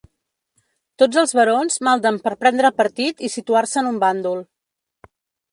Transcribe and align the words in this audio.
Tots 1.01 1.19
els 1.23 1.33
barons 1.41 1.77
malden 1.89 2.17
per 2.25 2.33
prendre 2.45 2.73
partit 2.81 3.21
i 3.29 3.33
situar-se 3.37 3.81
en 3.85 3.91
un 3.93 4.03
bàndol. 4.07 4.43